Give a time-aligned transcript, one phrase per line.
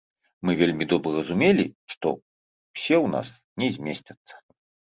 [0.49, 1.65] Мы вельмі добра разумелі,
[1.95, 3.27] што ўсе ў нас
[3.61, 4.33] не змесцяцца.